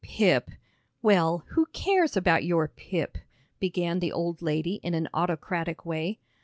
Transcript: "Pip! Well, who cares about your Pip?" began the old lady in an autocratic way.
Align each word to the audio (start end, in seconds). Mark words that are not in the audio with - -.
"Pip! 0.03 0.49
Well, 1.03 1.43
who 1.49 1.67
cares 1.73 2.17
about 2.17 2.43
your 2.43 2.67
Pip?" 2.67 3.19
began 3.59 3.99
the 3.99 4.11
old 4.13 4.41
lady 4.41 4.79
in 4.81 4.95
an 4.95 5.07
autocratic 5.13 5.85
way. 5.85 6.17